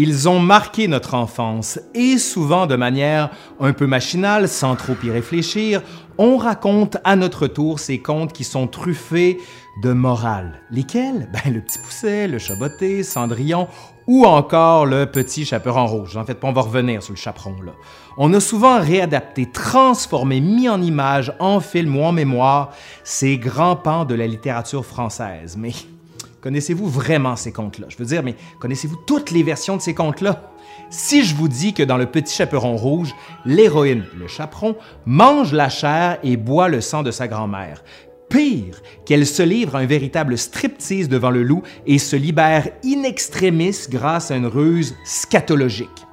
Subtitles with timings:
[0.00, 5.10] Ils ont marqué notre enfance et souvent de manière un peu machinale, sans trop y
[5.10, 5.82] réfléchir,
[6.18, 9.38] on raconte à notre tour ces contes qui sont truffés
[9.82, 10.62] de morale.
[10.70, 11.28] Lesquels?
[11.32, 13.66] Ben, le petit pousset, le chaboté, Cendrillon
[14.06, 16.16] ou encore le petit chaperon rouge.
[16.16, 17.72] En fait, on va revenir sur le chaperon là.
[18.18, 22.70] On a souvent réadapté, transformé, mis en image, en film ou en mémoire
[23.02, 25.56] ces grands pans de la littérature française.
[25.58, 25.72] Mais
[26.40, 27.86] Connaissez-vous vraiment ces contes-là?
[27.88, 30.52] Je veux dire, mais connaissez-vous toutes les versions de ces contes-là?
[30.88, 35.68] Si je vous dis que dans Le Petit Chaperon Rouge, l'héroïne, le chaperon, mange la
[35.68, 37.82] chair et boit le sang de sa grand-mère,
[38.28, 43.02] pire, qu'elle se livre à un véritable striptease devant le loup et se libère in
[43.02, 46.06] extremis grâce à une ruse scatologique.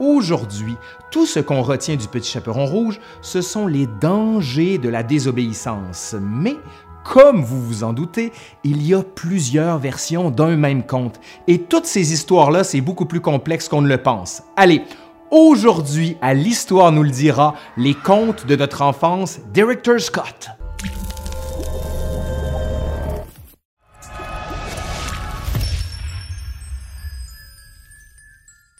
[0.00, 0.74] Aujourd'hui,
[1.12, 6.16] tout ce qu'on retient du Petit Chaperon Rouge, ce sont les dangers de la désobéissance,
[6.20, 6.56] mais
[7.04, 8.32] comme vous vous en doutez,
[8.64, 11.20] il y a plusieurs versions d'un même conte.
[11.48, 14.42] Et toutes ces histoires-là, c'est beaucoup plus complexe qu'on ne le pense.
[14.56, 14.82] Allez,
[15.30, 20.50] aujourd'hui, à l'Histoire nous le dira, les contes de notre enfance, Director Scott.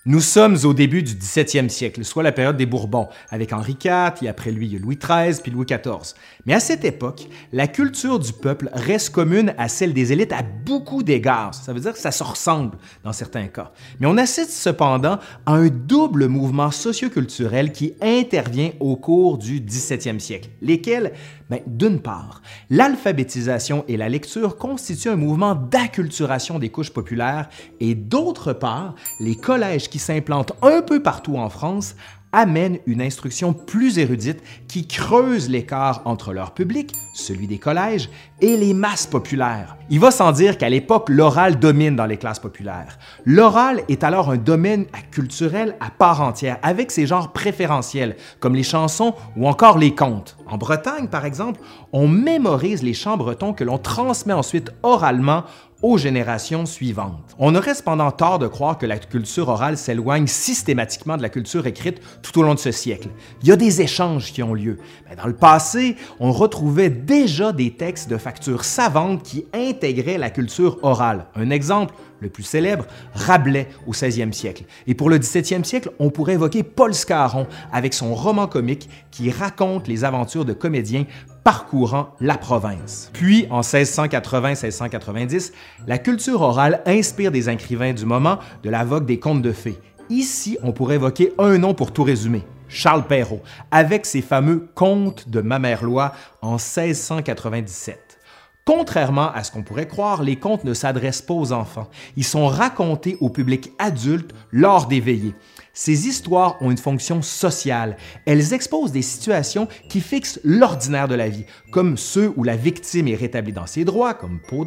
[0.04, 4.14] Nous sommes au début du 17e siècle, soit la période des Bourbons, avec Henri IV,
[4.22, 6.16] et après lui Louis XIII, puis Louis XIV.
[6.44, 10.42] Mais à cette époque, la culture du peuple reste commune à celle des élites à
[10.42, 11.54] beaucoup d'égards.
[11.54, 13.70] Ça veut dire que ça se ressemble dans certains cas.
[14.00, 20.18] Mais on assiste cependant à un double mouvement socioculturel qui intervient au cours du 17e
[20.18, 21.12] siècle, lesquels
[21.48, 27.94] ben, d'une part, l'alphabétisation et la lecture constituent un mouvement d'acculturation des couches populaires et
[27.94, 31.96] d'autre part, les collèges qui s'implantent un peu partout en France
[32.32, 38.08] amènent une instruction plus érudite qui creuse l'écart entre leur public, celui des collèges,
[38.40, 39.76] et les masses populaires.
[39.90, 42.98] Il va sans dire qu'à l'époque, l'oral domine dans les classes populaires.
[43.26, 48.62] L'oral est alors un domaine culturel à part entière, avec ses genres préférentiels, comme les
[48.62, 50.38] chansons ou encore les contes.
[50.46, 51.60] En Bretagne, par exemple,
[51.92, 55.44] on mémorise les chants bretons que l'on transmet ensuite oralement
[55.82, 57.34] aux générations suivantes.
[57.38, 61.66] On aurait cependant tort de croire que la culture orale s'éloigne systématiquement de la culture
[61.66, 63.08] écrite tout au long de ce siècle.
[63.42, 64.78] Il y a des échanges qui ont lieu.
[65.16, 70.78] dans le passé, on retrouvait déjà des textes de factures savantes qui intégraient la culture
[70.82, 71.26] orale.
[71.34, 74.64] Un exemple, le plus célèbre, Rabelais au 16e siècle.
[74.86, 79.30] Et pour le 17e siècle, on pourrait évoquer Paul Scarron avec son roman comique qui
[79.30, 81.04] raconte les aventures de comédiens
[81.44, 83.10] parcourant la province.
[83.12, 85.52] Puis, en 1680-1690,
[85.86, 89.78] la culture orale inspire des écrivains du moment de la vogue des contes de fées.
[90.08, 95.28] Ici, on pourrait évoquer un nom pour tout résumer, Charles Perrault, avec ses fameux Contes
[95.28, 98.18] de Mamerlois en 1697.
[98.64, 101.88] Contrairement à ce qu'on pourrait croire, les contes ne s'adressent pas aux enfants.
[102.16, 105.34] Ils sont racontés au public adulte lors des veillées.
[105.74, 107.96] Ces histoires ont une fonction sociale.
[108.24, 113.08] Elles exposent des situations qui fixent l'ordinaire de la vie, comme ceux où la victime
[113.08, 114.64] est rétablie dans ses droits, comme Peau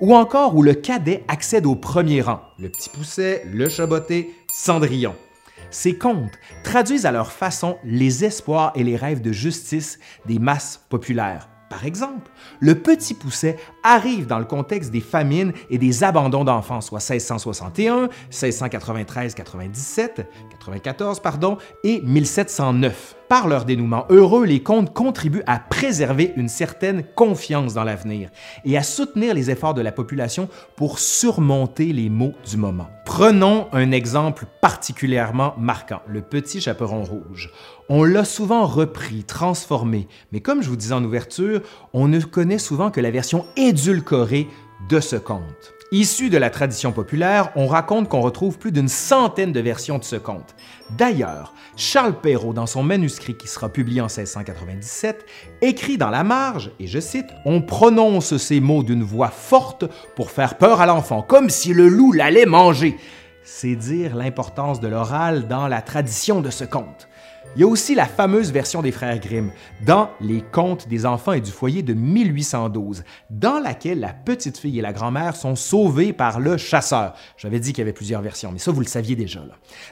[0.00, 5.14] ou encore où le cadet accède au premier rang, le petit pousset, le chaboté, Cendrillon.
[5.70, 6.32] Ces contes
[6.64, 11.48] traduisent à leur façon les espoirs et les rêves de justice des masses populaires.
[11.70, 16.80] Par exemple, le petit pousset arrive dans le contexte des famines et des abandons d'enfants,
[16.80, 23.14] soit 1661, 1693-97, 94 pardon, et 1709.
[23.28, 28.30] Par leur dénouement heureux, les contes contribuent à préserver une certaine confiance dans l'avenir
[28.64, 32.88] et à soutenir les efforts de la population pour surmonter les maux du moment.
[33.20, 37.50] Prenons un exemple particulièrement marquant, le petit chaperon rouge.
[37.90, 41.60] On l'a souvent repris, transformé, mais comme je vous disais en ouverture,
[41.92, 44.48] on ne connaît souvent que la version édulcorée
[44.88, 45.74] de ce conte.
[45.92, 50.04] Issu de la tradition populaire, on raconte qu'on retrouve plus d'une centaine de versions de
[50.04, 50.54] ce conte.
[50.96, 55.26] D'ailleurs, Charles Perrault, dans son manuscrit qui sera publié en 1697,
[55.62, 59.84] écrit dans la marge, et je cite, On prononce ces mots d'une voix forte
[60.14, 62.96] pour faire peur à l'enfant, comme si le loup l'allait manger.
[63.42, 67.08] C'est dire l'importance de l'oral dans la tradition de ce conte.
[67.56, 69.50] Il y a aussi la fameuse version des frères Grimm
[69.84, 74.78] dans Les Contes des enfants et du foyer de 1812, dans laquelle la petite fille
[74.78, 77.14] et la grand-mère sont sauvées par le chasseur.
[77.36, 79.40] J'avais dit qu'il y avait plusieurs versions, mais ça, vous le saviez déjà.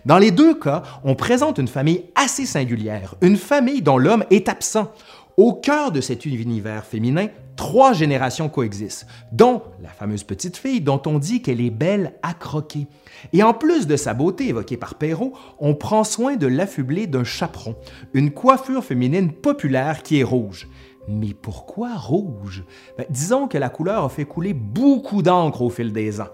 [0.07, 4.49] Dans les deux cas, on présente une famille assez singulière, une famille dont l'homme est
[4.49, 4.93] absent.
[5.39, 11.01] Au cœur de cet univers féminin, trois générations coexistent, dont la fameuse petite fille dont
[11.07, 12.89] on dit qu'elle est belle à croquer.
[13.33, 17.23] Et en plus de sa beauté évoquée par Perrault, on prend soin de l'affubler d'un
[17.23, 17.77] chaperon,
[18.15, 20.67] une coiffure féminine populaire qui est rouge.
[21.07, 22.65] Mais pourquoi rouge?
[22.97, 26.31] Ben, disons que la couleur a fait couler beaucoup d'encre au fil des ans.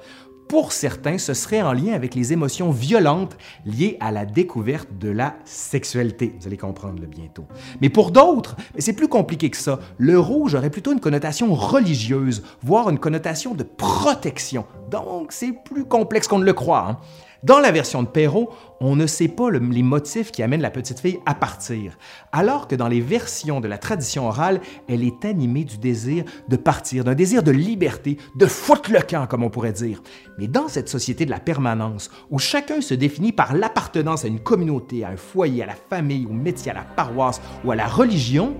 [0.49, 5.08] Pour certains, ce serait en lien avec les émotions violentes liées à la découverte de
[5.08, 6.35] la sexualité.
[6.38, 7.46] Vous allez comprendre le bientôt.
[7.81, 9.81] Mais pour d'autres, c'est plus compliqué que ça.
[9.96, 14.67] Le rouge aurait plutôt une connotation religieuse, voire une connotation de protection.
[14.91, 16.87] Donc, c'est plus complexe qu'on ne le croit.
[16.88, 16.99] Hein.
[17.44, 18.49] Dans la version de Perrault,
[18.81, 21.99] on ne sait pas les motifs qui amènent la petite fille à partir,
[22.32, 26.56] alors que dans les versions de la tradition orale, elle est animée du désir de
[26.56, 30.02] partir, d'un désir de liberté, de foutre le camp, comme on pourrait dire.
[30.38, 34.40] Mais dans cette société de la permanence, où chacun se définit par l'appartenance à une
[34.40, 37.87] communauté, à un foyer, à la famille, au métier, à la paroisse ou à la
[37.87, 38.56] religion,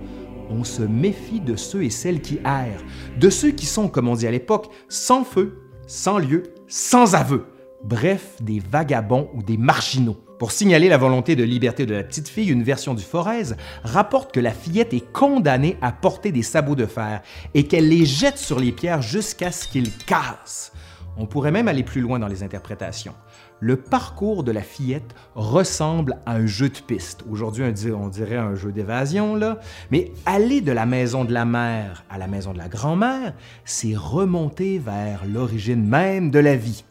[0.51, 2.85] on se méfie de ceux et celles qui errent,
[3.19, 7.47] de ceux qui sont, comme on dit à l'époque, sans feu, sans lieu, sans aveu
[7.85, 10.17] bref des vagabonds ou des marginaux.
[10.39, 13.55] Pour signaler la volonté de liberté de la petite fille, une version du Forez
[13.85, 17.23] rapporte que la fillette est condamnée à porter des sabots de fer
[17.55, 20.73] et qu'elle les jette sur les pierres jusqu'à ce qu'ils cassent.
[21.17, 23.15] On pourrait même aller plus loin dans les interprétations.
[23.61, 27.25] Le parcours de la fillette ressemble à un jeu de piste.
[27.31, 27.65] Aujourd'hui,
[27.95, 29.61] on dirait un jeu d'évasion, là.
[29.93, 33.35] Mais aller de la maison de la mère à la maison de la grand-mère,
[33.65, 36.85] c'est remonter vers l'origine même de la vie.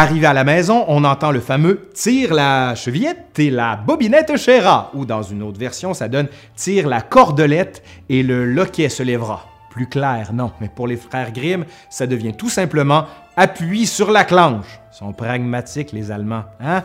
[0.00, 4.92] Arrivé à la maison, on entend le fameux tire la chevillette et la bobinette chéra,
[4.94, 9.46] ou dans une autre version, ça donne tire la cordelette et le loquet se lèvera.
[9.72, 13.06] Plus clair, non, mais pour les frères Grimm, ça devient tout simplement
[13.36, 14.78] appuie sur la clanche.
[14.92, 16.84] Ils sont pragmatiques, les Allemands, hein?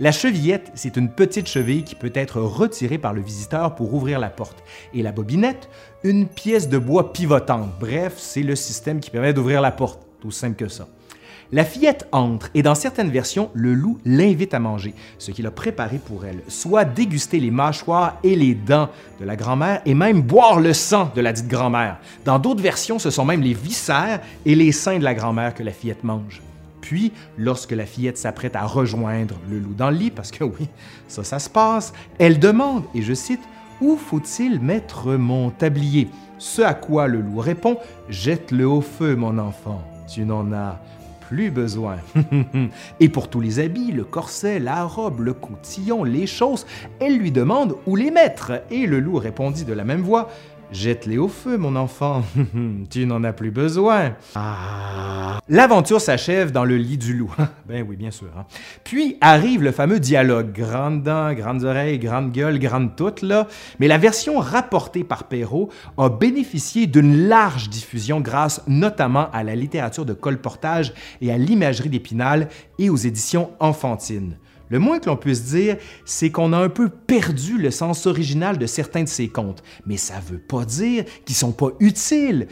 [0.00, 4.18] La chevillette, c'est une petite cheville qui peut être retirée par le visiteur pour ouvrir
[4.18, 4.64] la porte.
[4.92, 5.68] Et la bobinette,
[6.02, 7.70] une pièce de bois pivotante.
[7.78, 10.00] Bref, c'est le système qui permet d'ouvrir la porte.
[10.20, 10.88] Tout simple que ça.
[11.52, 15.50] La fillette entre et dans certaines versions, le loup l'invite à manger, ce qu'il a
[15.50, 18.88] préparé pour elle, soit déguster les mâchoires et les dents
[19.18, 21.98] de la grand-mère et même boire le sang de la dite grand-mère.
[22.24, 25.64] Dans d'autres versions, ce sont même les viscères et les seins de la grand-mère que
[25.64, 26.40] la fillette mange.
[26.82, 30.68] Puis, lorsque la fillette s'apprête à rejoindre le loup dans le lit, parce que oui,
[31.08, 33.42] ça, ça se passe, elle demande, et je cite,
[33.80, 36.08] Où faut-il mettre mon tablier?
[36.38, 37.76] Ce à quoi le loup répond
[38.08, 40.80] Jette-le au feu, mon enfant, tu n'en as
[41.30, 41.98] plus besoin.
[43.00, 46.66] et pour tous les habits, le corset, la robe, le coutillon, les chausses,
[46.98, 48.64] elle lui demande où les mettre.
[48.72, 50.28] Et le loup répondit de la même voix
[50.72, 52.22] Jette-les au feu, mon enfant.
[52.90, 54.14] tu n'en as plus besoin.
[54.36, 55.40] Ah.
[55.48, 57.34] L'aventure s'achève dans le lit du loup.
[57.68, 58.28] ben oui, bien sûr.
[58.38, 58.44] Hein.
[58.84, 60.52] Puis arrive le fameux dialogue.
[60.52, 63.48] Grandes dents, grandes oreilles, grande gueule, grande toute, là.
[63.80, 69.56] Mais la version rapportée par Perrault a bénéficié d'une large diffusion grâce notamment à la
[69.56, 74.36] littérature de colportage et à l'imagerie d'Épinal et aux éditions enfantines.
[74.70, 78.56] Le moins que l'on puisse dire, c'est qu'on a un peu perdu le sens original
[78.56, 79.62] de certains de ces contes.
[79.84, 82.46] Mais ça ne veut pas dire qu'ils sont pas utiles.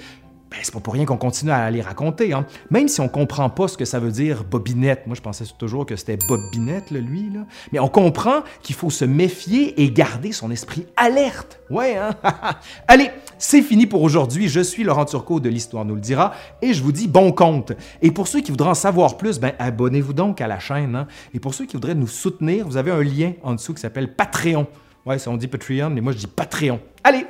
[0.51, 2.47] Ben, c'est pas pour rien qu'on continue à les raconter, hein.
[2.71, 5.07] Même si on comprend pas ce que ça veut dire bobinette.
[5.07, 7.41] Moi, je pensais toujours que c'était bobinette, lui, là.
[7.71, 11.61] Mais on comprend qu'il faut se méfier et garder son esprit alerte.
[11.69, 12.15] Ouais, hein?
[12.89, 14.49] Allez, c'est fini pour aujourd'hui.
[14.49, 17.73] Je suis Laurent Turcot de l'Histoire nous le dira et je vous dis bon compte.
[18.01, 21.07] Et pour ceux qui voudraient en savoir plus, ben, abonnez-vous donc à la chaîne, hein.
[21.35, 24.15] Et pour ceux qui voudraient nous soutenir, vous avez un lien en dessous qui s'appelle
[24.15, 24.67] Patreon.
[25.05, 26.81] Ouais, ça on dit Patreon, mais moi je dis Patreon.
[27.05, 27.27] Allez,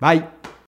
[0.00, 0.22] bye!